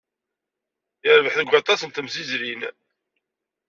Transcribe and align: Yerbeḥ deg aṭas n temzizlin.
Yerbeḥ 1.05 1.33
deg 1.37 1.51
aṭas 1.59 1.81
n 1.83 1.89
temzizlin. 1.89 2.61